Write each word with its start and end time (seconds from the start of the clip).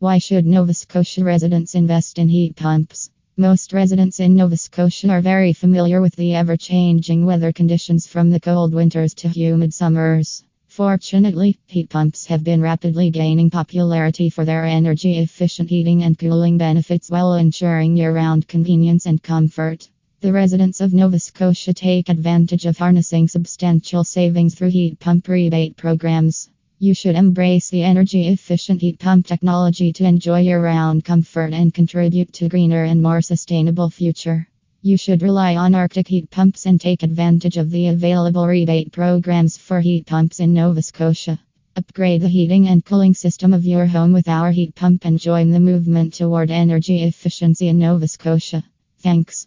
Why 0.00 0.16
should 0.16 0.46
Nova 0.46 0.72
Scotia 0.72 1.22
residents 1.22 1.74
invest 1.74 2.18
in 2.18 2.30
heat 2.30 2.56
pumps? 2.56 3.10
Most 3.36 3.74
residents 3.74 4.18
in 4.18 4.34
Nova 4.34 4.56
Scotia 4.56 5.10
are 5.10 5.20
very 5.20 5.52
familiar 5.52 6.00
with 6.00 6.16
the 6.16 6.34
ever 6.34 6.56
changing 6.56 7.26
weather 7.26 7.52
conditions 7.52 8.06
from 8.06 8.30
the 8.30 8.40
cold 8.40 8.72
winters 8.72 9.12
to 9.16 9.28
humid 9.28 9.74
summers. 9.74 10.42
Fortunately, 10.68 11.58
heat 11.66 11.90
pumps 11.90 12.24
have 12.24 12.42
been 12.42 12.62
rapidly 12.62 13.10
gaining 13.10 13.50
popularity 13.50 14.30
for 14.30 14.46
their 14.46 14.64
energy 14.64 15.18
efficient 15.18 15.68
heating 15.68 16.02
and 16.02 16.18
cooling 16.18 16.56
benefits 16.56 17.10
while 17.10 17.34
ensuring 17.34 17.94
year 17.94 18.14
round 18.14 18.48
convenience 18.48 19.04
and 19.04 19.22
comfort. 19.22 19.86
The 20.22 20.32
residents 20.32 20.80
of 20.80 20.94
Nova 20.94 21.18
Scotia 21.18 21.74
take 21.74 22.08
advantage 22.08 22.64
of 22.64 22.78
harnessing 22.78 23.28
substantial 23.28 24.04
savings 24.04 24.54
through 24.54 24.70
heat 24.70 24.98
pump 24.98 25.28
rebate 25.28 25.76
programs. 25.76 26.48
You 26.82 26.94
should 26.94 27.14
embrace 27.14 27.68
the 27.68 27.82
energy 27.82 28.28
efficient 28.28 28.80
heat 28.80 28.98
pump 28.98 29.26
technology 29.26 29.92
to 29.92 30.04
enjoy 30.04 30.40
year 30.40 30.64
round 30.64 31.04
comfort 31.04 31.52
and 31.52 31.74
contribute 31.74 32.32
to 32.32 32.48
greener 32.48 32.84
and 32.84 33.02
more 33.02 33.20
sustainable 33.20 33.90
future. 33.90 34.48
You 34.80 34.96
should 34.96 35.20
rely 35.20 35.56
on 35.56 35.74
Arctic 35.74 36.08
heat 36.08 36.30
pumps 36.30 36.64
and 36.64 36.80
take 36.80 37.02
advantage 37.02 37.58
of 37.58 37.70
the 37.70 37.88
available 37.88 38.46
rebate 38.46 38.92
programs 38.92 39.58
for 39.58 39.82
heat 39.82 40.06
pumps 40.06 40.40
in 40.40 40.54
Nova 40.54 40.80
Scotia. 40.80 41.38
Upgrade 41.76 42.22
the 42.22 42.28
heating 42.28 42.66
and 42.66 42.82
cooling 42.82 43.12
system 43.12 43.52
of 43.52 43.66
your 43.66 43.84
home 43.84 44.14
with 44.14 44.26
our 44.26 44.50
heat 44.50 44.74
pump 44.74 45.04
and 45.04 45.18
join 45.18 45.50
the 45.50 45.60
movement 45.60 46.14
toward 46.14 46.50
energy 46.50 47.02
efficiency 47.02 47.68
in 47.68 47.78
Nova 47.78 48.08
Scotia. 48.08 48.64
Thanks. 49.00 49.46